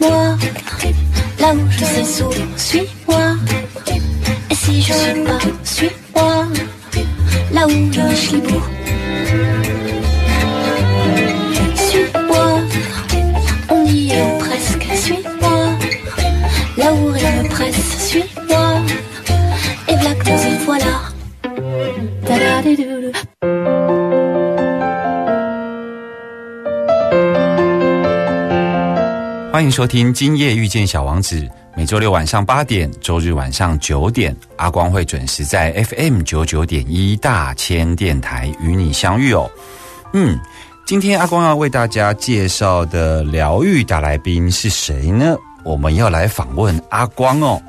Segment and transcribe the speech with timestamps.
[0.00, 0.36] Suis-moi,
[1.40, 3.34] là où je suis sourd, suis-moi.
[4.50, 6.46] Et si je suis pas, suis-moi,
[7.52, 8.62] là où je suis beau.
[11.74, 12.60] Suis-moi,
[13.70, 15.78] on y est presque, suis-moi.
[16.76, 18.82] Là où rien ne presse, suis-moi.
[19.88, 21.08] Et que nous y voilà.
[29.58, 31.40] 欢迎收听《今夜遇见小王子》，
[31.76, 39.50] 每周六晚上八点，周日晚上九点，阿光会准时在 FM 九九点一大千电台与你相遇哦。
[40.12, 40.38] 嗯，
[40.86, 45.36] 今天阿光要为大家介绍的疗愈大来宾是谁呢？
[45.64, 47.60] 我们要来访问阿光哦。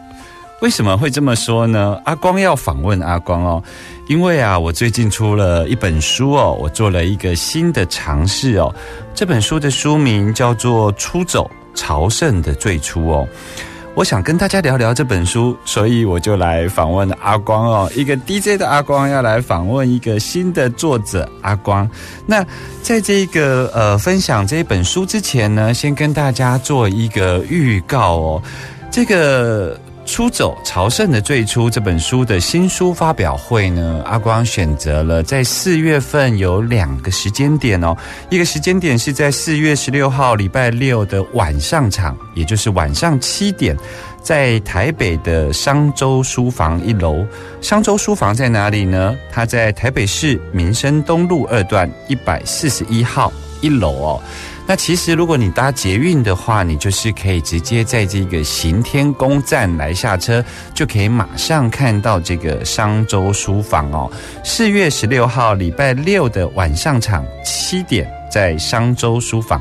[0.61, 1.99] 为什么会这么说呢？
[2.05, 3.63] 阿光要访问阿光哦，
[4.07, 8.71] 因为啊，我最近出了一本书哦，我做了一个新的尝试哦。
[9.15, 11.49] 这本书的书名叫做《出走
[11.79, 13.25] 朝圣的最初》哦。
[13.95, 21.89] 我想跟大家聊聊这本书，所以我就来访问阿光哦，一个 DJ 的阿光要来访问一个新的作者阿光。
[22.25, 22.45] 那
[22.81, 28.43] 在这个呃分享这本书之前呢，先跟大家做一个预告哦，
[28.91, 29.79] 这个。
[30.09, 37.95] 出走朝圣的最初这本书的新书发表会呢，阿光选择了在四月份有两个时间点哦，
[38.29, 43.77] 一个时间点是在四月十六号礼拜六的晚上场，也就是晚上七点，
[44.23, 47.23] 在台北的商周书房一楼。
[47.61, 49.15] 商周书房在哪里呢？
[49.31, 53.31] 它在台北市民生东路二段一百四十一号
[53.61, 54.21] 一楼哦。
[54.69, 64.07] 那其实，如果你搭捷运的话，你就是可以直接在这个行天宫站来下车，就可以马上看到这个商周书房哦。
[64.43, 69.59] 四月十六号礼拜六的晚上场七点，在商周书房。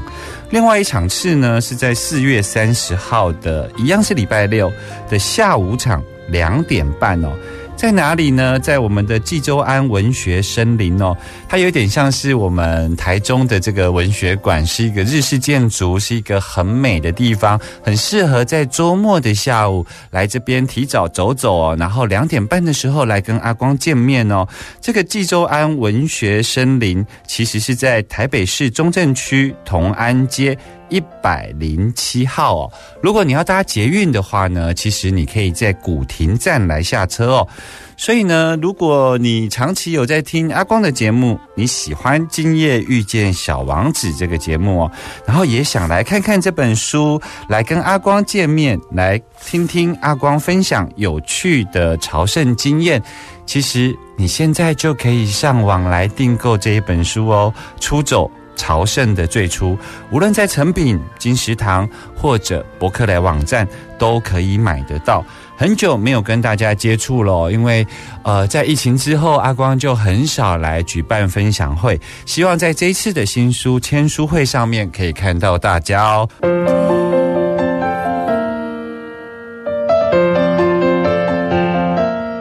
[0.51, 4.71] 另外一场次呢，是在四月三十号的，一样是礼拜六
[5.09, 7.33] 的下午场两点半哦。
[7.79, 8.59] 在哪里呢？
[8.59, 11.17] 在我们的济州安文学森林哦，
[11.49, 24.45] 它有点像是我们台中的这个文学馆，是一个日式建筑，是一个很美的地方，很适合在周末的下午来这边提早走走哦，然后两点半的时候来跟阿光见面哦。
[24.81, 30.59] 这个济州安文学森林其实是在台北市中正区同安街。
[30.89, 32.73] 一百零七号哦，
[33.03, 37.49] 如果你要搭捷运的话呢，其实你可以在古亭站来下车哦。
[37.97, 44.93] 所以呢，如果你长期有在听阿光的节目，你喜欢《今夜遇见小王子》这个节目哦，
[45.27, 53.03] 然后也想来看看这本书，来跟阿光见面，来听听阿光分享有趣的朝圣经验，
[53.47, 58.31] 其实你现在就可以上网来订购这一本书哦，出走。
[58.59, 59.79] 朝圣的最初，
[60.11, 63.67] 无论在成品、金石堂或者博客来网站
[63.99, 65.25] 都可以买得到。
[65.57, 67.87] 很久没有跟大家接触了，因为
[68.23, 71.99] 呃，在疫情之后，阿光就很少来举办分享会。
[72.27, 76.29] 希望在这一次的新书签书会上面可以看到大家哦。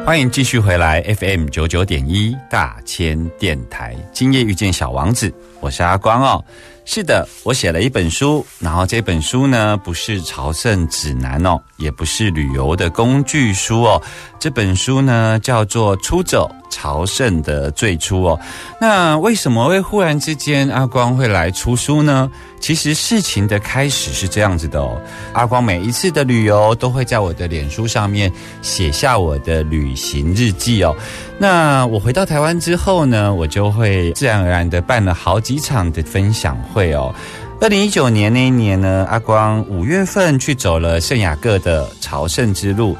[0.07, 5.29] 欢迎继续回来 FM 九九点一大千电台，今夜遇见小王子，
[5.59, 6.41] 我是阿光哦。
[6.85, 14.01] 是的，我写了一本书，然后这本书呢不是朝圣指南哦，也不是旅游的工具书哦。
[14.40, 18.39] 这本书呢叫做《出走朝圣的最初》哦。
[18.79, 22.29] 那为什么会忽然之间阿光会来出书呢？
[22.59, 25.00] 其实事情的开始是这样子的哦。
[25.33, 28.31] 阿光每一次的旅游都会在我的脸书上面
[28.62, 30.95] 写下我的旅行日记哦。
[31.38, 37.13] 那我回到台湾之后呢，我就会自然而然的办了好几场的分享会哦。
[37.59, 42.95] 二零一九年那一年呢，阿光五月份去走了圣雅各的朝圣之路。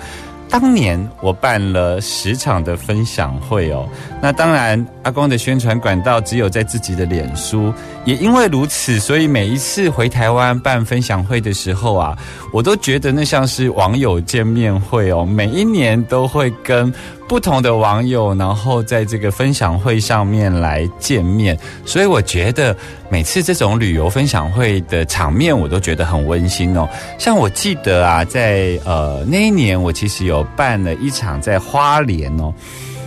[0.50, 3.88] 当年我办了十场的分享会哦，
[4.22, 7.74] 那当然阿光的宣传管道只有在自己的脸书，
[8.06, 12.18] 也因为如此，所以每一次回台湾办分享会的时候啊，
[12.54, 16.94] 我都觉得那像是网友见面会哦，每一年都会跟
[17.28, 22.76] 不同的网友，然后在这个分享会上面来见面，所以我觉得
[23.10, 26.88] 每次这种旅游分享会的场面，我都觉得很温馨哦。
[27.18, 32.54] 像我记得啊，在呃那一年，我其实有办了一场在花莲哦。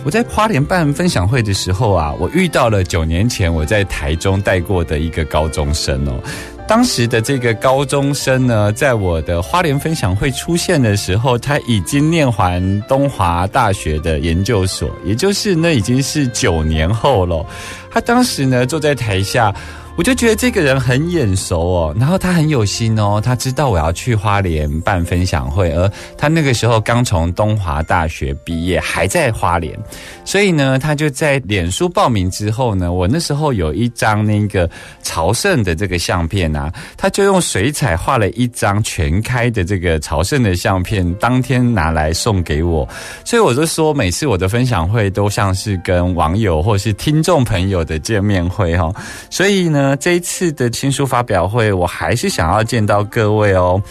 [0.03, 6.19] 我在花莲办分享会的时候啊，我遇到了九年前我在台中带过的一个高中生哦。
[6.67, 17.45] 当时的这个高中生呢，在我的花莲分享会出现的时候，他已经念完东华大学的研究所，也就是那已经是九年后了。
[17.91, 19.53] 他当时呢坐在台下。
[19.97, 29.77] 我就觉得这个人很眼熟哦，然后他很有心哦，他知道我要去花莲办分享会，而他那个时候刚从东华大学毕业，还在花莲，
[30.25, 34.67] 所以呢，他就在脸书报名之后呢，我那时候有一张那个
[35.03, 42.87] 朝圣的这个相片啊，他就用水彩画了一张全开的这个朝圣的相片，当天拿来送给我，
[43.25, 48.89] 所以我就说，每次我的分享会都像是跟网友或是听众朋友的见面会哈，
[49.29, 49.80] 所以呢。
[49.81, 53.81] 呢，这一次的新书发表会，我还是想要见到各位哦。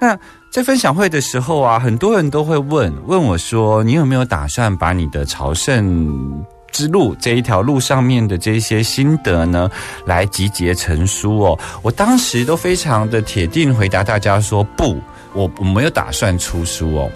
[0.00, 0.18] 那
[0.50, 9.70] 在分享会的时候啊，很多人都会问问我说：“你有没有打算把你的朝圣之路这一条路上面的这些心得呢，
[10.04, 15.00] 来集结成书哦？”我当时都非常的铁定回答大家说：“不，
[15.32, 17.10] 我我没有打算出书哦。”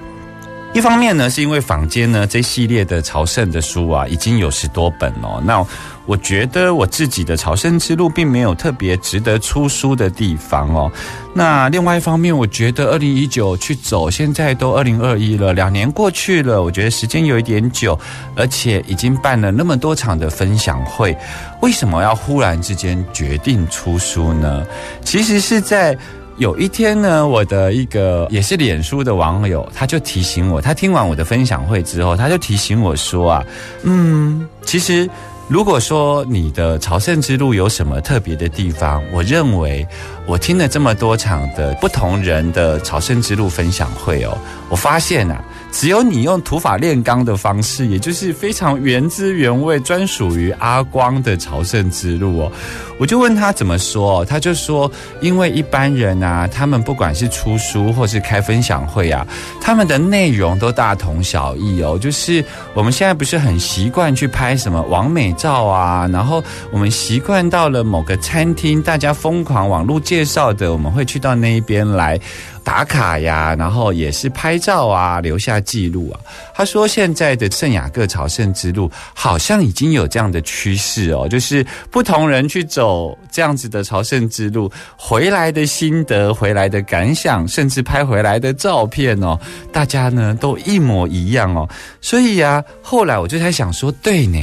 [0.74, 5.40] 一方面呢，是因为坊间呢这系列的朝圣的书啊，已经有十多本哦。
[5.44, 5.64] 那
[6.06, 10.90] 我觉得我自己的朝圣之路并没有特别值得出书的地方哦。
[11.34, 17.98] 那另外一方面，我觉得二零一九去走，现在都二零二一了，两年过去了，我觉得时间有一点久，
[18.36, 21.16] 而且已经办了那么多场的分享会，
[21.62, 24.66] 为什么要忽然之间决定出书呢？
[25.04, 25.96] 其实是在。
[26.36, 33.44] 有一天呢，我的一个也是脸书的网友，他就提醒我，他听完我的分享会之后，他就提醒我说啊，
[33.84, 35.08] 嗯，其实
[35.46, 39.86] 如果说你的朝圣之路有什么特别的地方，我认为
[40.26, 44.36] 我听了这么多场的不同人的朝圣之路分享会哦，
[44.70, 45.44] 我发现啊。
[45.74, 52.52] 只有你用土法炼钢的方式，也就是非常原汁原味、专属于阿光的朝圣之路哦。
[52.96, 54.88] 我就问他怎么说，他就说，
[55.20, 59.26] 因为一般人啊，他们不管是出书或是开分享会啊，
[59.60, 61.98] 他们的内容都大同小异哦。
[62.00, 62.42] 就是
[62.72, 72.18] 我们现在不是很习惯去拍什么完美照啊，然后我们习惯到了某个餐厅，大家疯狂网络介绍的，我们会去到那一边来。
[72.64, 76.18] 打卡呀，然后也是拍照啊，留下记录啊。
[76.54, 89.38] 他说，现在的圣雅各朝圣之路好像已经有这样的趋势哦，就是不同人去走这样子的朝圣之路，回来的心得、回来的感想，甚至拍回来的照片哦，
[89.70, 91.68] 大家呢都一模一样哦。
[92.00, 94.38] 所以啊，后来我就在想说，对呢，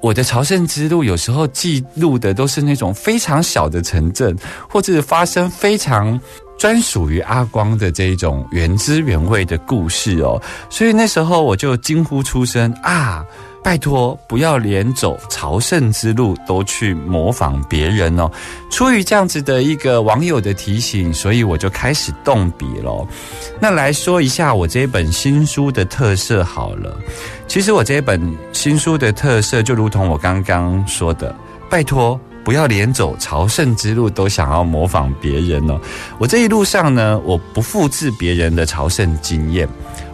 [0.00, 4.36] 我的朝圣之路有时候记录的都是那种非常小的城镇，
[4.68, 6.20] 或者是发生非常。
[6.58, 10.40] 专属于阿光的这种原汁原味的故事哦，
[10.70, 13.24] 所以那时候我就惊呼出声啊！
[13.62, 18.30] 拜托，不要连走朝圣之路都去模仿别人哦。
[18.70, 23.08] 出于这样子的一个网友的提醒，所以我就开始动笔了。
[23.58, 26.94] 那来说一下我这本新书的特色好了。
[27.48, 28.20] 其实我这本
[28.52, 31.34] 新书的特色，就如同我刚刚说的，
[31.70, 32.20] 拜托。
[32.44, 35.80] 不要连走朝圣之路都想要模仿别人哦。
[36.18, 39.66] 我这一路上呢，我不复制别人的朝圣经验，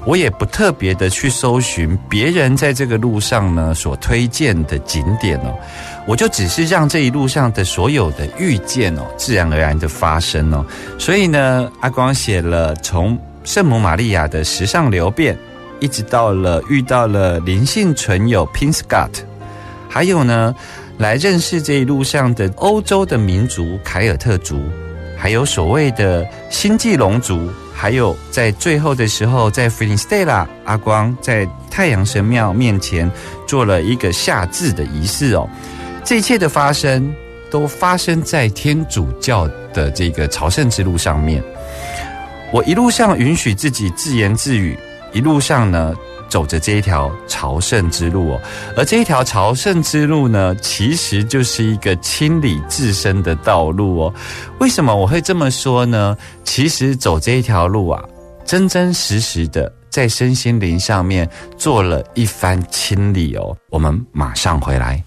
[0.06, 5.52] 我也不特别的去搜寻别人在这个路上呢所推荐的景点哦。
[6.06, 10.64] 我就只是让这一路上的所有的遇见哦，自然而然的发生哦。
[10.98, 15.36] 所以呢，阿光写了从圣母玛利亚的时尚流变，
[15.80, 19.10] 一直到了遇到了灵性纯友 Pin Scott，
[19.88, 20.54] 还有呢。
[21.00, 24.60] 来认识这一路上的欧洲的民族凯尔特族，
[25.16, 33.10] 还有所谓的星际龙族，还有在最后的时候，在弗林斯蒂拉阿光在太阳神庙面前
[33.48, 35.48] 做了一个下至的仪式哦。
[36.04, 37.10] 这一切的发生
[37.50, 41.42] 都发生在天主教的这个朝圣之路上面。
[42.52, 44.78] 我一路上允许自己自言自语，
[45.14, 45.94] 一路上呢。
[46.30, 48.40] 走着这一条朝圣之路哦，
[48.76, 54.14] 而这一条朝圣之路呢，其实就是一个清理自身的道路哦。
[54.60, 56.16] 为什么我会这么说呢？
[56.44, 58.02] 其实走这一条路啊，
[58.44, 63.56] 真真实实的在身心灵上面做了一番清理哦。
[63.68, 65.02] 我们马上回来。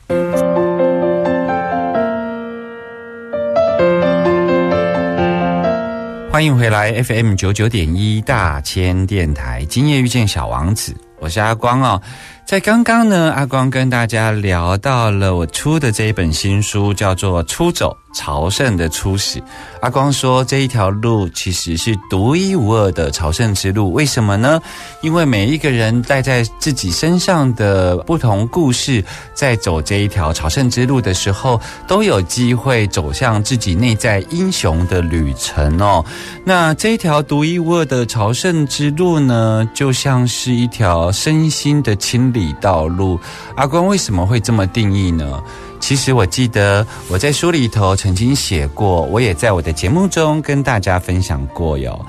[6.30, 10.94] 欢迎回来 FM 九九点一大千电台，今夜遇见小王子。
[11.24, 12.01] 我是阿光哦。
[12.46, 19.40] 在刚刚呢，阿光跟大家聊到了我出的这一本新书，叫做《出走朝圣的初始》。
[19.82, 23.94] 阿光说，这一条路其实是独一无二的朝圣之路。
[23.94, 24.62] 为什么呢？
[25.02, 36.04] 因为每一个人带在自己身上的不同故事，在走这一条朝圣之路的时候，都有机会走向自己内在英雄的旅程哦。
[36.44, 43.18] 那这一条独一无二的朝圣之路呢，就像是一条身心的清里道路。
[43.56, 45.42] 阿光为什么会这么定义呢？
[45.80, 52.06] 其实我记得我在书里头曾经写过，我也在我的节目中跟大家分享过哟。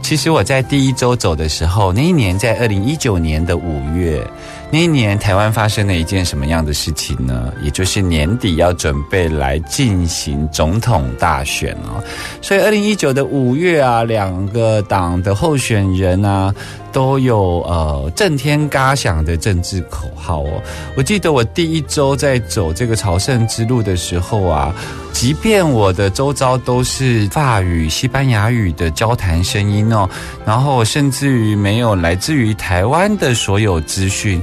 [0.00, 4.24] 其实我在第一周走的时候，那一年在二零一九年的五月，
[4.70, 7.52] 那一年台湾发生了一件什么样的事情呢？
[7.62, 12.02] 也就是年底要准备来进行总统大选哦，
[12.42, 16.54] 所以二零一九的五月啊，两个党的候选人啊。
[16.90, 20.60] 都有呃震天嘎响的政治口号哦。
[20.96, 24.74] 我记得我第一周在走这个朝圣之路的时候啊，
[25.12, 30.08] 即便我的周遭都是法语、西班牙语的交谈声音哦，
[30.46, 34.42] 然后甚至于没有来自于台湾的所有资讯，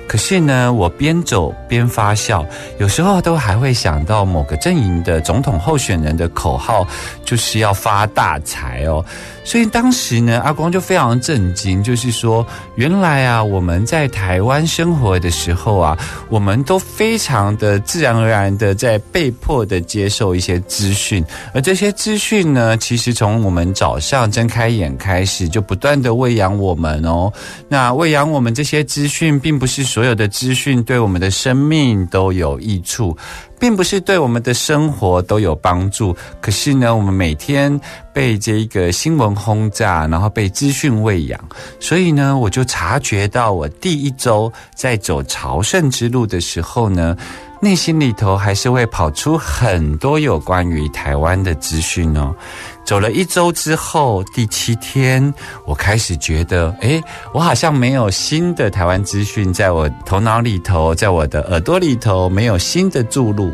[0.11, 2.45] 可是呢，我边走边发笑，
[2.79, 6.85] 有时候都还会想到某个阵营的总统候选人的口号，
[7.23, 9.05] 就是要发大财哦。
[9.45, 27.31] 所以当时呢，阿光就非常震惊，就是说，原来啊，我们在台湾生活的时候啊，我们都非常的自然而然的在被迫的接受一些资讯，而这些资讯呢，其实从我们早上睁开眼开始，就不断的喂养我们哦。
[27.69, 33.15] 那喂养我们这些资讯，并不是说所有的资讯对我们的生命都有益处。
[33.59, 37.79] 并不是对我们的生活都有帮助，可是呢，我们每天
[38.11, 41.39] 被这个新闻轰炸，然后被资讯喂养，
[41.79, 47.15] 所以呢，我就察觉到，我第一周在走朝圣之路的时候呢，
[47.61, 52.35] 内心里头还是会跑出很多有关于台湾的资讯哦。
[52.83, 55.33] 走了一周之后，第七天，
[55.65, 57.01] 我开始觉得，诶，
[57.33, 63.51] 我好像没有新的台湾资讯在我头脑里头，在我的耳朵里头没有新的注入。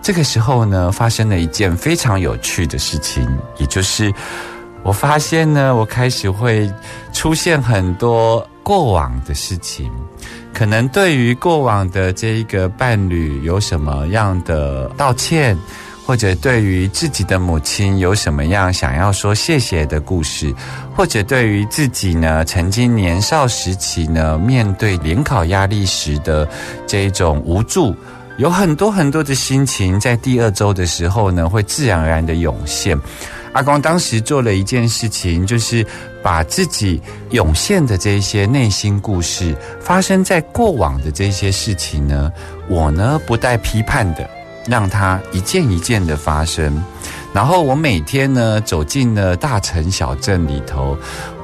[0.00, 4.10] 这个时候呢，发生了一件非常有趣的事情，也就是
[4.82, 6.72] 我发现呢，我开始会
[7.12, 9.90] 出现很多过往的事情，
[10.54, 15.58] 可能对于过往的这一个伴侣有什么样的道歉。
[16.08, 20.50] 或者对于自己的母亲有什么样想要说谢谢的故事，
[20.96, 26.48] 或者对于自己呢曾经年少时期呢面对联考压力时的
[26.86, 27.94] 这种无助，
[28.38, 32.98] 有很多很多的心情在第二周的时候呢会自然而然的涌现。
[33.52, 35.84] 阿光当时做了一件事情，就是
[36.22, 36.98] 把自己
[37.32, 42.32] 涌现的这些内心故事，发生在过往的这些事情呢，
[42.66, 44.37] 我呢不带批判的。
[44.68, 46.84] 让它一件一件的发生，
[47.32, 50.96] 然后我每天呢走进了大城小镇里头，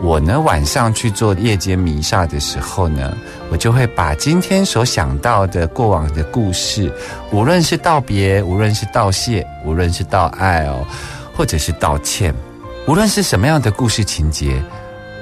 [0.03, 3.17] 我呢晚上去做夜间弥撒的时候呢，
[3.51, 6.93] 我就会把今天所想到的过往的故事，
[7.33, 10.87] 无论是道别，无论是道谢，无论是道爱哦，
[11.35, 12.35] 或者是道歉，
[12.87, 14.63] 无论是什么样的故事情节，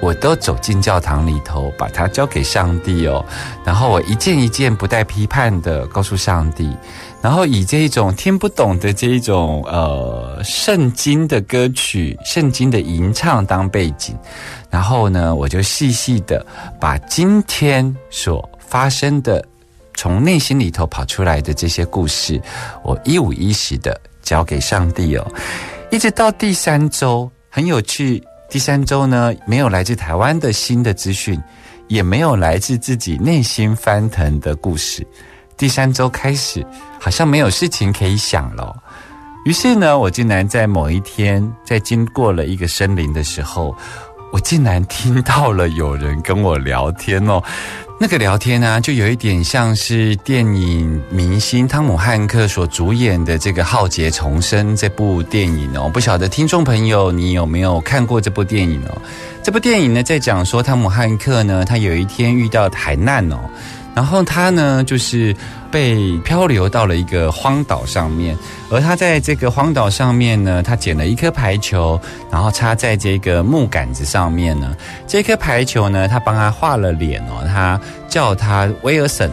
[0.00, 3.24] 我都走进教堂里头，把它交给上帝哦，
[3.64, 6.76] 然后我一件一件不带批判的告诉上帝。
[7.22, 14.14] 然后以这一种听不懂的这一种呃圣经的歌曲、圣经的吟唱当背景，
[14.68, 16.44] 然后呢，我就细细的
[16.80, 19.42] 把今天所发生的、
[19.94, 22.42] 从内心里头跑出来的这些故事，
[22.82, 25.32] 我一五一十的交给上帝哦。
[25.92, 28.20] 一直到第三周，很有趣。
[28.50, 31.40] 第三周呢，没有来自台湾的新的资讯，
[31.86, 35.06] 也没有来自自己内心翻腾的故事。
[35.62, 36.66] 第三周开始，
[36.98, 38.74] 好像没有事情可以想了。
[39.44, 43.72] 于是呢，我竟然在某一天，在经过了一个森林的时候，
[44.32, 47.40] 我竟然听到了有人跟我聊天哦。
[48.00, 55.88] 那个聊天呢，就有一点像是电影明星汤姆汉克所主演的这个《浩劫重生》这部电影哦。
[55.88, 59.00] 不晓得听众朋友你有没有看过这部电影哦？
[59.44, 63.38] 这部电影呢，在讲说汤姆汉克呢，他有一天遇到海难哦。
[63.94, 65.34] 然后他呢，就是
[65.70, 68.36] 被漂流到了一个荒岛上面，
[68.70, 74.74] 而他在这个荒岛上面呢，他捡了一颗排球，然后插在这个木杆子上面呢。
[75.06, 79.30] 这颗排球呢，他帮他画了脸哦，他叫他威尔森。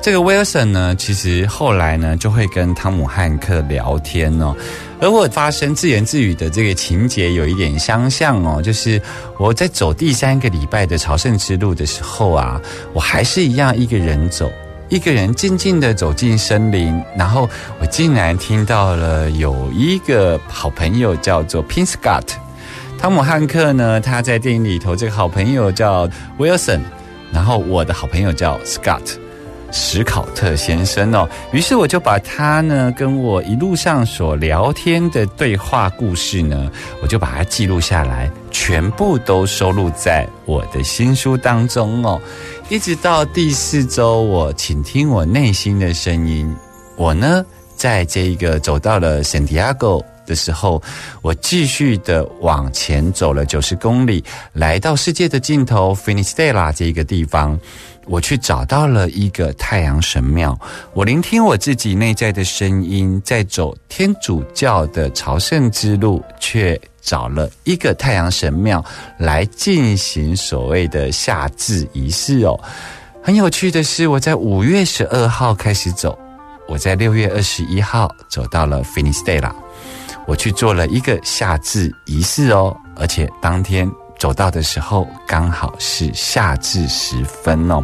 [0.00, 4.54] 这个 Wilson 呢，其实后来呢就会跟汤姆汉克聊天哦，
[5.00, 9.02] 而我发生自言自语的这个情节有一点相像哦，就是
[9.38, 12.60] 我在走第三个礼拜的朝圣之路的时候啊，
[12.94, 14.50] 我还是一样一个人走，
[14.88, 17.50] 一个人静静的走进森林，然后
[17.80, 22.28] 我竟然听到了有一个好朋友叫做 Pin Scott，
[22.98, 26.80] 汤姆汉克呢，他在电影里头这个好朋友叫 Wilson，
[27.32, 29.18] 然后我的好朋友叫 Scott。
[29.70, 36.70] 史考特先生哦，于是我就把他呢跟我一路上所聊天的对话故事呢，
[37.02, 42.20] 我就把它记录下来，全部都收录在我的新书当中哦。
[42.70, 46.54] 一直到第四周，我请听我内心的声音。
[46.96, 47.44] 我呢，
[47.76, 50.82] 在这一个走到了圣地亚哥的时候，
[51.22, 57.58] 我继续的往前走了九十公里，来到世界的尽头 Finistera 这一个地方。
[58.08, 60.58] 我去找到了一个太阳神庙，
[60.94, 68.82] 我聆听我自己内在的声音，在走天主教的朝圣之路，却找了一个太阳神庙
[69.18, 72.58] 来进行所谓的夏至仪式哦。
[73.22, 76.18] 很有趣的是，我在五月十二号开始走，
[76.66, 79.52] 我在六月二十一号走到了 Finistera，
[80.26, 83.86] 我去做了一个夏至仪式哦，而且当天。
[84.18, 87.82] 走到的时候，刚好是夏至时分哦。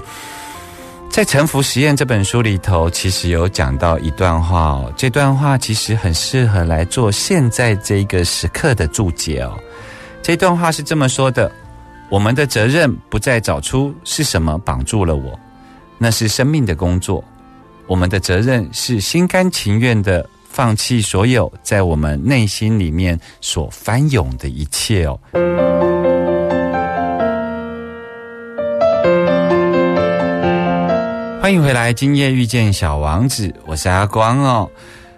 [1.10, 4.92] 在《沉浮实验》这本书里头，其实有讲到一段话哦。
[4.96, 9.56] 这段话其实很适合来做现在这个时刻的注解哦。
[10.22, 11.52] 这段话是这么说的：
[12.10, 15.38] 我们的责任不再找出是什么绑住了我，
[15.98, 17.22] 那是生命的工作。
[17.86, 25.93] 我们的责任是心甘情愿的放弃所有在我们内心里面所翻涌的一切哦。
[31.44, 34.66] 欢迎回来，今夜遇见小王子，我是阿光哦。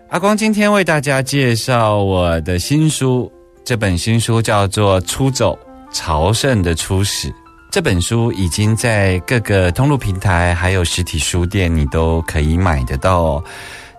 [0.09, 3.30] 阿光今天为大家介绍我的新书，
[3.64, 5.56] 这本新书叫做《出走
[5.92, 7.28] 朝圣的初始》。
[7.71, 13.45] 这本书已经在各个通路平台还有实体书店，你都可以买得到哦。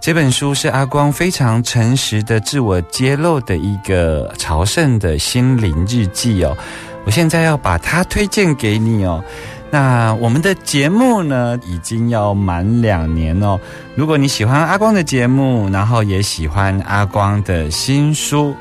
[0.02, 6.58] 这本书是阿光非常诚实的自我揭露的一个朝圣的心灵日记哦。
[7.06, 9.24] 我现在要把它推荐给你哦。
[9.70, 13.60] 那我们的节目呢，已经要满两年哦。
[13.96, 18.56] 如果你喜欢阿光的节目，然后也喜欢阿光的新书，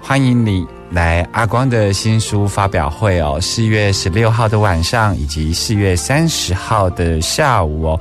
[0.00, 3.38] 欢迎你来阿光的新书发表会哦。
[3.40, 8.00] 四月十六号的晚上，以及四月三十号的下午哦，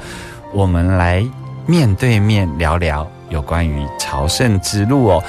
[0.53, 1.25] 我们来
[1.65, 5.23] 面对面聊聊有关于朝圣之路哦。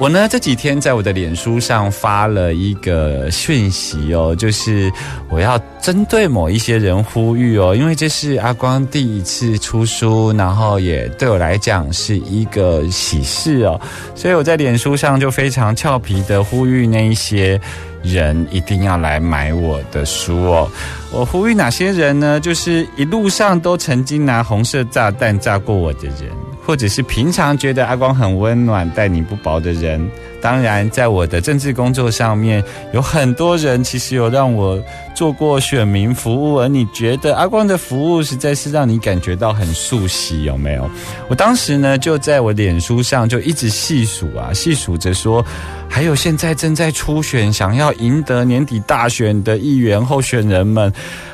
[0.00, 4.90] 我呢这几天在我的脸书上发了一个讯息哦，就是
[5.28, 13.78] 我要针对某一些人呼吁哦，因为这是阿光第一次出书，然后也对我来讲是一个喜事哦，
[14.14, 17.60] 所以我在脸书上就非常俏皮的呼吁那一些
[18.02, 20.66] 人一定要来买我的书哦。
[21.12, 22.40] 我呼吁哪些人呢？
[22.40, 26.30] 就是一路上都曾经拿红色炸弹炸过我的人。
[26.64, 34.82] 或者是平常觉得阿光很温暖、待你不薄的人，当然，在我的政治工作上面，有很多人其实有让我
[35.14, 40.90] 做过选民服务，而你觉得阿光的服务实在是让你感觉到很熟悉，有没有？
[41.28, 45.44] 我当时呢，就在我脸书上就一直细数啊，细数着说，
[45.88, 50.92] 还有现在正在初选、想要赢得年底大选的议员候选人们。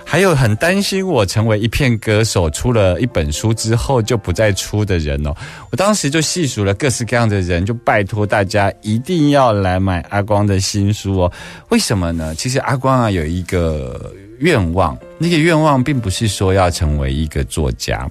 [0.08, 5.34] 还有很担心我成为一片歌手，出了一本书之后就不再出的人哦。
[5.68, 11.32] 我当时就细数了各式各样的人，就拜托大家一一定要来买阿光的新书哦。
[11.68, 12.35] 为什么呢？
[12.35, 18.09] 其实阿光啊有一个愿望，那个愿望并不是说要成为一个作家，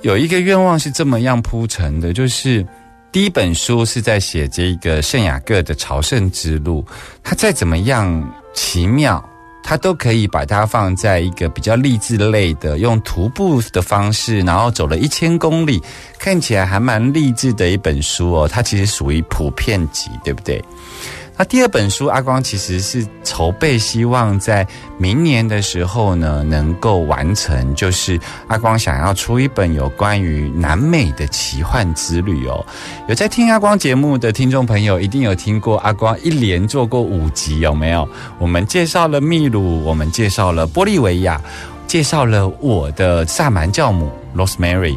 [0.00, 2.66] 有一个愿望是这么样铺成的，就是
[3.12, 6.82] 第一本书是在写这个圣雅各的朝圣之路，
[7.22, 9.22] 它再怎么样奇妙。
[9.68, 15.82] 他都可以把它放在一个比较励志类的，用徒步的方式，然后走了一千公里，
[16.20, 18.46] 看起来还蛮励志的一本书哦。
[18.46, 20.64] 它其实属于普遍级，对不对？
[21.38, 27.74] 那第二本书，阿光其实是筹备，希望在明年的时候呢，能够完成。
[27.74, 28.18] 就是
[28.48, 32.64] 阿光想要出一本有关于南美的奇幻之旅哦。
[33.06, 38.08] 有在听阿光节目的听众朋友，一定有听过阿光一连做过五集，有没有？
[38.38, 41.38] 我们介绍了秘鲁，我们介绍了玻利维亚，
[41.86, 44.96] 介绍了我的萨满教母 Rosemary。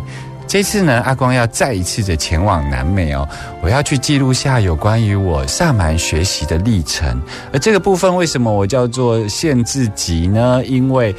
[0.50, 3.30] 这次呢，阿光要再一次的前往南美哦，
[3.62, 7.22] 我要去记录下有关于我萨满学习的历程。
[7.54, 10.60] 而这个部分为什么我叫做限制级呢？
[10.66, 11.16] 因为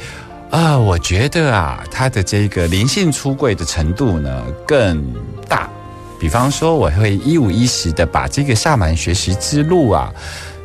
[0.49, 5.01] 啊，我觉得啊，他的这个灵性出柜的程度呢更
[5.47, 5.69] 大。
[6.19, 10.11] 比方说，我会一五一十的把这个萨满学习之路啊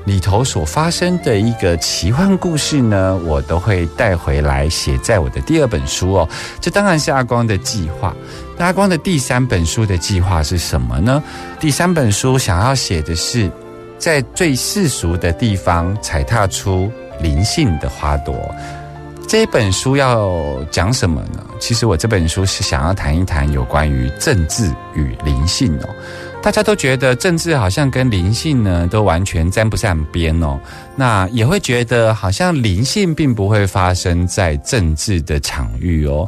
[0.07, 6.29] 里头所发生的一个奇幻故事呢，我都会带回来写在我的第二本书哦。
[6.61, 8.15] 这当然是阿光的计划。
[8.57, 11.23] 那阿光的第三本书的计划是什么呢？
[11.59, 13.51] 第三本书想要写的是，
[13.99, 16.91] 在最世俗的地方踩踏出
[17.21, 18.35] 灵性的花朵。
[19.29, 21.45] 这本书要讲什么呢？
[21.59, 25.89] 其实我这本书是想要谈一谈有关于政治与灵性哦。
[26.47, 30.57] 大家都觉得政治好像跟灵性呢都完全沾不上边哦，
[30.95, 36.25] 那也会觉得好像灵性并不会发生在政治的场域哦。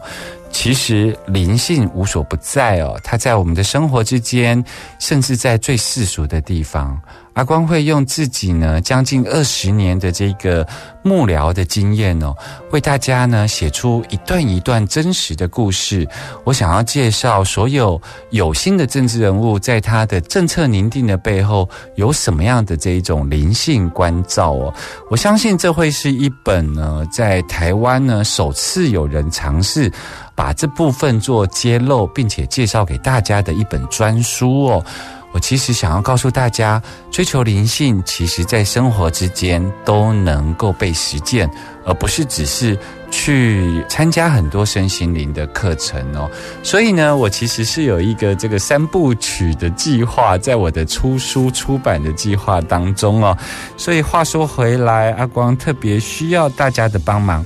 [0.50, 4.62] 其实灵性无所不在哦，它在我们的生活之间，
[4.98, 7.00] 甚至在最世俗的地方。
[7.38, 10.66] 阿光会用自己呢将近二十年的这个
[11.04, 12.34] 幕僚的经验哦，
[12.72, 16.04] 为大家呢写出一段一段真实的故事。
[16.42, 17.98] 我想要介绍所有
[18.30, 24.74] 有心的政治人物，在他的政策拟定的背后有什么样的这一种灵性关照哦。
[25.08, 29.88] 我相信这会是一本呢，在台湾呢首次有人尝试
[30.34, 34.84] 把这部分做揭露，并且介绍给大家的一本专书哦。
[35.32, 41.48] 我其实想要告诉大家，追求灵性，其实在生活之间都能够被实践，
[41.84, 42.76] 而不是只是
[43.10, 46.30] 去参加很多身心灵的课程哦。
[46.62, 53.36] 所以呢，我其实是有一个这个三部曲的计划，在我的出书出版的计划当中哦。
[53.76, 57.44] 所以话说回来，阿光特别需要大家的帮忙。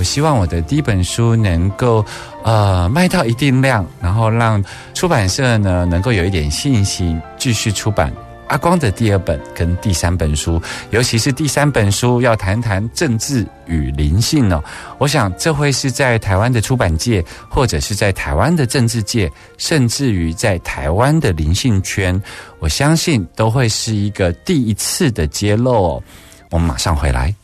[0.00, 2.02] 我希望我的第一本书能够，
[2.42, 8.10] 呃，卖到一定量，然后让出版社呢能够有一点信心，继续出版
[8.46, 10.58] 阿光的第二本跟第三本书，
[10.88, 14.64] 尤其是第三本书要谈谈政治与灵性哦。
[14.96, 22.18] 我想这会是在台湾的出版界，或者是在台湾的政治界，甚至于在台湾的灵性圈，
[22.58, 26.02] 我相信都会是一个第一次的揭露哦。
[26.50, 27.34] 我们马上回来。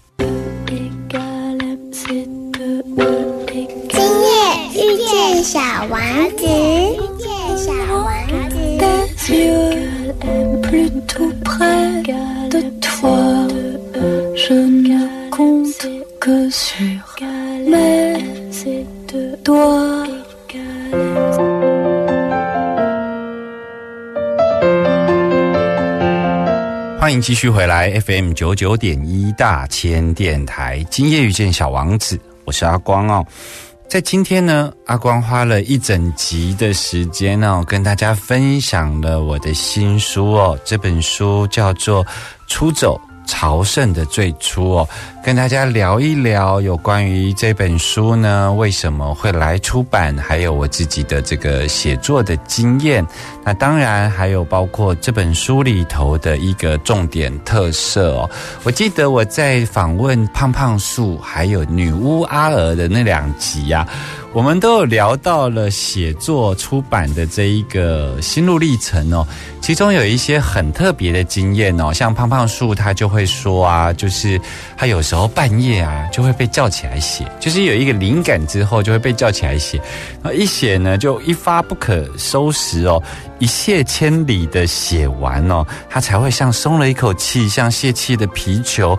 [5.47, 6.01] 小王
[6.37, 8.57] 子，遇见小王子。
[26.99, 33.25] 欢迎继续回来 FM 九九点一大千电台，今夜遇见小王子，我是阿光哦。
[33.89, 40.59] 在今天呢，阿光花了一整集的时间呢，跟大家分享了我的新书哦。
[40.65, 42.05] 这本书叫做
[42.49, 44.89] 《出走朝圣的最初》哦，
[45.27, 53.05] 跟大家聊一聊有关于这本书呢为什么会来出版，还有我自己的这个写作的经验。
[53.45, 58.31] 那当然还有包括这本书里头的一个重点特色哦。
[58.63, 63.85] 我记得我在访问胖胖树还有女巫阿娥的那两集呀，
[64.33, 69.27] 我们都有聊到了写作出版的这一个心路历程哦。
[69.61, 74.41] 其中有一些很特别的经验哦，像胖胖树他就会说啊，就是
[74.77, 79.81] 他有时候半夜啊就会被叫起来写，就是有一个灵感之后就会被叫起来写，
[80.21, 83.01] 然后一写呢就一发不可收拾哦。
[83.39, 88.99] 一泻千里的写完哦，他才会像松了一口气，像泄气的皮球。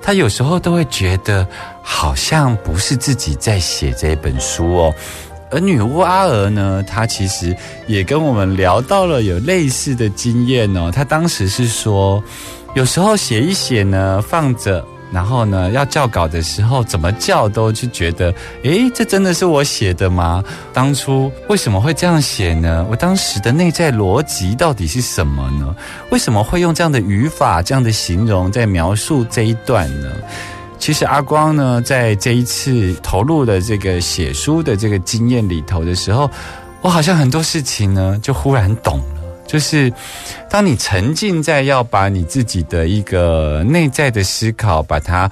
[0.00, 1.44] 他有时候都会觉得
[1.82, 4.94] 好像不是自己在写这本书哦。
[5.50, 10.90] 而女巫阿娥呢，她其实也跟我们聊到了有类似的经验哦。
[10.94, 12.22] 她当时是说，
[12.74, 14.84] 有时候写一写呢，放着。
[15.10, 20.44] 然后呢，要校稿的时候，怎么校都就觉得，诶，这真的是我写的吗？
[20.72, 22.86] 当初为什么会这样写呢？
[22.90, 25.74] 我当时的内在逻辑到底是什么呢？
[26.10, 30.12] 为什么会用这样的语法、这样的形容在描述这一段呢？
[30.78, 36.30] 其实阿光呢，在这一次投入的这个写书的这个经验里头的时候，
[36.82, 39.00] 我好像很多事情呢，就忽然懂。
[39.48, 39.90] 就是，
[40.50, 45.28] 当你沉浸在要把你自己的一个内在的思考，把它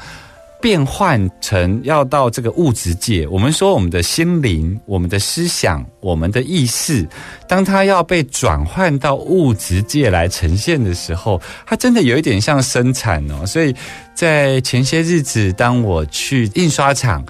[0.59, 3.29] 变换成要到这个物质界。
[3.29, 7.07] 我们说我们的心灵、我们的思想、我们的意识，
[7.46, 13.44] 当它要被转换到物质界来呈现的时候，它真的有一点像生产哦。
[13.44, 13.76] 所以
[14.14, 17.22] 在前些日子，当我去印刷厂。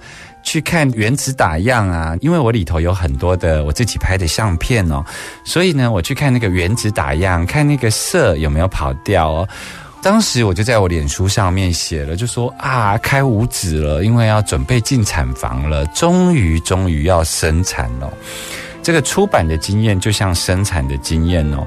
[0.46, 5.04] 去看原子打样啊，因为我里头有很多的我自己拍的相片哦，
[5.44, 9.48] 所以呢，我去看那个原子打样，看那个色有没有跑掉哦。
[10.00, 18.08] 当时我就在我脸书上面写了，就说啊，开五指了，因为要准备进产房了，终于终于要生产了。
[18.84, 21.66] 这个出版的经验就像生产的经验哦，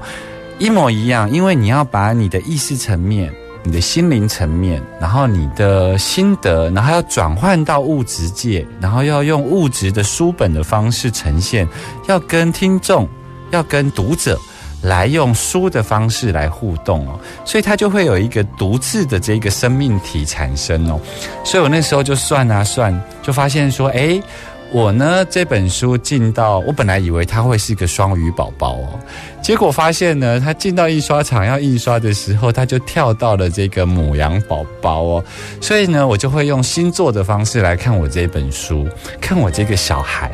[0.57, 3.29] 一模一样，因为你要把你的意识层面、
[3.63, 11.67] 你的心灵层面，然后你的心得，然后要转换到物质界，然后要用物质的书本的方式呈现，
[12.07, 13.07] 要跟听众、
[13.51, 14.39] 要跟读者。
[14.81, 20.97] 来用书的方式来互动哦，所以它就会有一个独自的这个生命体产生哦。
[21.43, 24.23] 所以我那时候就算啊算，就发现说，哎，
[24.71, 28.99] 我呢这本书进到，我本来以为它会是一个双鱼宝宝哦，
[29.41, 35.23] 结果发现呢，它进到印刷厂要印刷的时候，它就跳到了这个母羊宝宝哦。
[35.59, 38.87] 所以呢，我就会用星座的方式来看我这本书，
[39.19, 40.31] 看我这个小孩。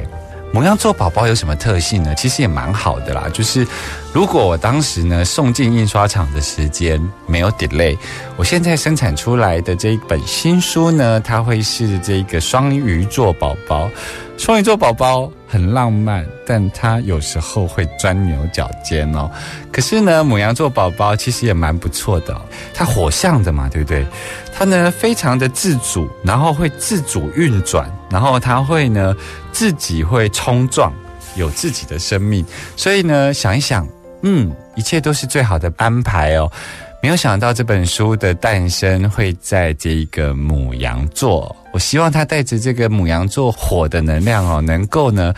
[0.52, 2.16] 母羊座宝宝有什么特性呢？
[2.16, 3.68] 其实也蛮好的啦，就是
[4.14, 7.98] 如果我当时呢送进印刷厂的时间没有 delay，
[8.38, 13.90] 我现在生产出来的这一本新书呢，它会是这个双鱼座宝宝。
[14.38, 19.32] 双鱼座宝宝很浪漫，但他有时候会钻牛角尖哦。
[19.72, 22.40] 可是呢，母羊座宝宝其实也蛮不错的，
[22.74, 24.06] 它火象的嘛，对不对？
[24.54, 29.16] 它呢非常的自主，然后会自主运转，然后它会呢
[29.52, 30.94] 自己会冲撞，
[31.36, 32.46] 有自己的生命。
[32.76, 33.88] 所以呢，想一想，
[34.22, 36.52] 嗯，一切都是最好的安排哦。
[37.02, 45.34] 没有想到这本书的诞生会在这一个母羊座，我希望他带着这个母羊座火的能量哦，能够呢。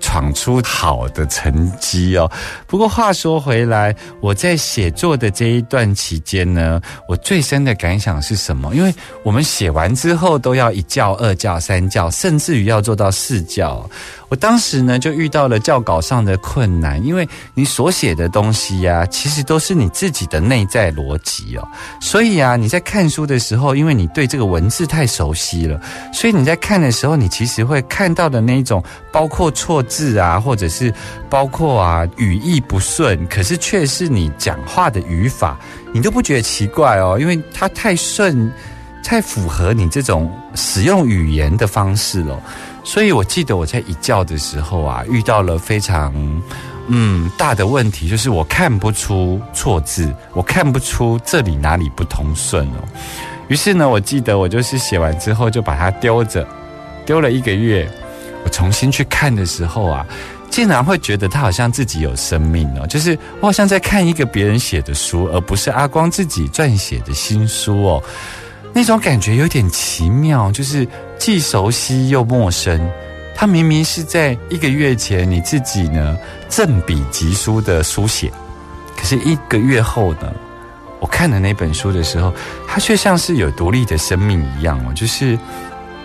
[0.00, 2.30] 闯出好的成绩哦。
[2.68, 8.72] 不过话说回来，我在写作的这一段期间呢，我最深的感想是什么？
[8.76, 13.90] 因为我们写完之后都要一教、二教、三教，甚至于要做到四教。
[14.28, 21.66] 我当时呢就遇到了教稿上的困难，因为你所写的东西呀，其实都是你自己的内在逻辑哦。
[22.00, 25.80] 所以啊，你在看书的时候，因为你对这个文字太熟悉了，
[26.12, 30.92] 所以你在看的时候，你其实会看到的那一种，包括错字啊，或者是
[31.30, 35.58] 包括啊语义不顺，可是却是你讲话的语法，
[35.92, 38.52] 你都不觉得奇怪哦，因为它太顺，
[39.02, 42.38] 太符合你这种使用语言的方式了。
[42.88, 46.10] 所以我记得我在一教的时候啊，遇到了非常
[46.86, 52.80] 嗯大的问题，就是我看不出错字，我看不出这里哪里不通顺哦。
[53.48, 56.48] 于是呢，我记得我就是写完之后就把它丢着，
[57.04, 57.86] 丢了一个月。
[58.42, 60.06] 我重新去看的时候啊，
[60.48, 68.02] 竟然会觉得它好像自己有生命哦，就是我好像在看一个别人写的书，而不是阿光自己撰写的新书哦。
[68.72, 70.86] 那种感觉有点奇妙，就是
[71.18, 72.80] 既熟悉又陌生。
[73.34, 76.16] 它明明是在一个月前你自己呢
[76.48, 78.32] 正笔疾书的书写，
[78.96, 80.32] 可是一个月后呢，
[80.98, 82.32] 我看的那本书的时候，
[82.66, 84.92] 它却像是有独立的生命一样哦。
[84.92, 85.38] 就是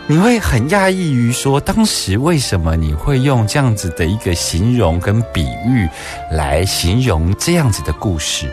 [0.06, 5.89] 你会很讶异于说，当时为什么你会用这样子的一个形容跟比喻
[6.32, 8.47] 来形容这样子的故事？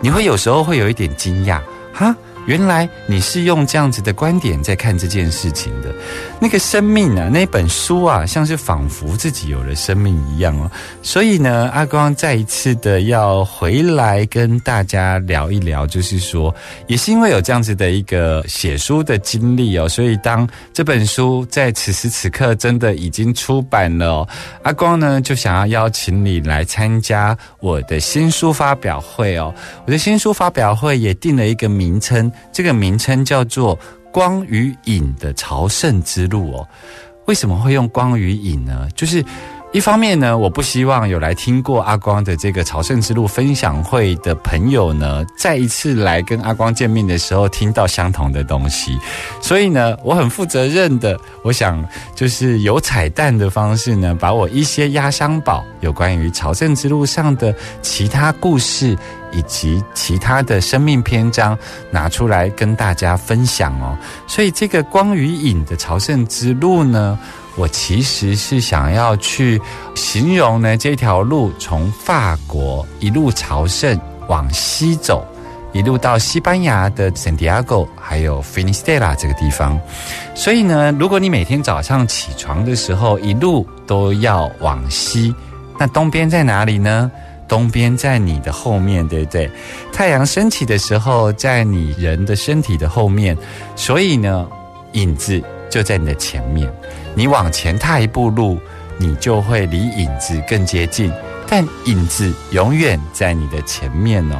[0.00, 1.60] 你会有时候会有一点惊讶，
[1.92, 2.14] 哈。
[2.46, 5.92] 原来你是用这样子的观点在看这件事情的，
[6.40, 10.70] 那个生命啊，那本书啊，像是仿佛自己有了生命一样哦。
[11.02, 16.54] 所以呢，阿光再一次的要回来跟大家聊一聊，就是说，
[16.86, 24.26] 也是因为有这样子的一个写书的经历哦，所以当这本书在此时此刻真的已经出版了，
[24.62, 29.52] 阿光呢就想要邀请你来参加我的新书发表会哦。
[29.84, 32.30] 我的新书发表会也定了一个名称。
[32.52, 33.78] 这个名称叫做
[34.12, 36.68] “光与影的朝圣之路”哦。
[37.26, 38.88] 为什么会用“光与影”呢？
[38.94, 39.24] 就是
[39.76, 48.98] 一方面呢，我不希望有来听过阿光的这个朝圣之路分享会的朋友呢，再一次来跟阿光见面的时候听到相同的东西。
[49.38, 58.96] 所以呢，我很负责任的，我想就是有彩蛋的方式呢，把我一些压箱宝有关于朝圣之路上的其他故事。
[59.32, 61.58] 以及其他的生命篇章
[61.90, 63.94] 拿出来跟大家分享哦。
[64.26, 67.18] 所以这个光与影的朝圣之路呢，
[67.56, 69.60] 我其实是想要去
[69.94, 75.26] 形容呢这条路从法国一路朝圣往西走，
[75.72, 79.78] 一路到西班牙的圣地亚哥，还有菲尼斯特拉这个地方。
[80.34, 85.34] 所以呢，如果你每天早上起床的时候一路都要往西，
[85.78, 87.10] 那东边在哪里呢？
[87.48, 89.48] 东边在你的后面，对不对？
[89.92, 93.38] 太阳升起的时候，在你人的身体的后面，
[93.76, 94.48] 所以呢，
[94.94, 95.40] 影子
[95.76, 96.72] 就在你的前面。
[97.14, 98.58] 你往前踏一步路，
[98.96, 101.12] 你就会离影子更接近，
[101.46, 104.36] 但影子永远在你的前面哦。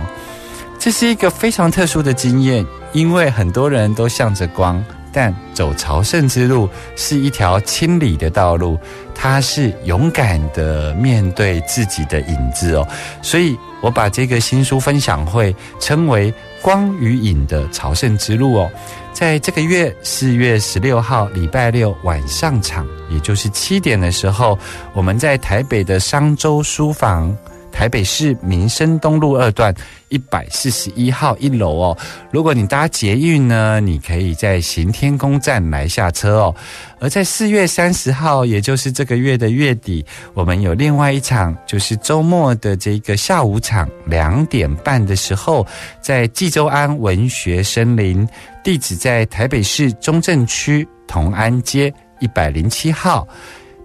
[0.78, 8.78] 这是一个非常特殊的经验，因为很多人都向着光，但走朝圣之路是一条清理的道路，
[9.14, 12.88] 它是勇敢的面对自己的影子哦。
[13.20, 18.70] 所以我把这个新书分享会称为“光与影的朝圣之路”哦。
[19.16, 24.58] 在这个月四月十六号礼拜六晚上场，也就是七点的时候，
[24.92, 27.34] 我们在台北的商周书房。
[27.76, 29.72] 台北市民生东路二段
[30.08, 31.98] 一百四十一号一楼哦。
[32.30, 36.54] 如果你搭捷运呢，你可以在行天宫站来下车哦。
[36.98, 45.66] 而在四月三十号，也就是这个月的月底，我们有另外一场，就是周末的这个下午场，两点半的时候，
[46.00, 48.26] 在济州安文学森林，
[48.64, 53.28] 地址在台北市中正区同安街一百零七号。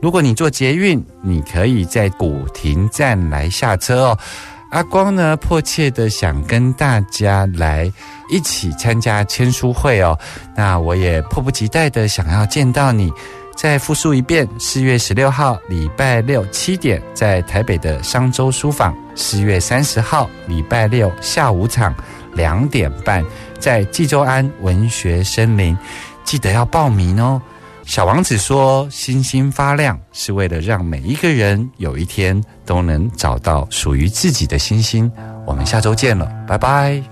[0.02, 4.18] 如果你坐捷运，你可以在古亭站来下车哦。
[4.72, 7.92] 阿光呢，迫切的想跟大家来
[8.30, 10.18] 一起参加签书会哦。
[10.56, 13.12] 那我也迫不及待的想要见到你。
[13.54, 21.94] 再复述一遍：四月十六号礼拜六七点，在台北的商周书房；四月三十号礼拜六下午场
[22.34, 23.24] 两点半，
[23.60, 25.78] 在济州安文学森林，
[26.24, 27.40] 记得要报名哦。
[27.92, 35.12] 小王子说：“星星发亮是为了让每一个人有一天都能找到属于自己的星星。”
[35.46, 37.11] 我们下周见了，拜拜。